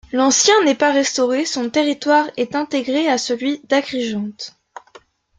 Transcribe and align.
L'ancien 0.13 0.63
n'est 0.63 0.73
pas 0.73 0.91
restauré 0.91 1.45
son 1.45 1.69
territoire 1.69 2.27
est 2.35 2.55
intégré 2.55 3.07
à 3.07 3.19
celui 3.19 3.59
d'Agrigente. 3.65 4.55